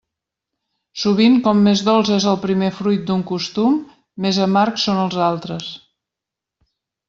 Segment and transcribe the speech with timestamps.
[1.01, 3.77] Sovint com més dolç és el primer fruit d'un costum
[4.27, 5.71] més amargs són els altres.